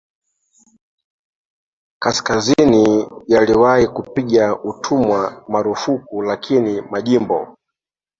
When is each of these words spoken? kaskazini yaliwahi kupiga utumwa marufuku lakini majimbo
kaskazini 1.99 3.07
yaliwahi 3.27 3.87
kupiga 3.87 4.61
utumwa 4.63 5.43
marufuku 5.47 6.21
lakini 6.21 6.81
majimbo 6.81 7.57